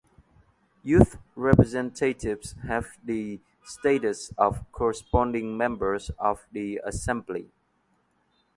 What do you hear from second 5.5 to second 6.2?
members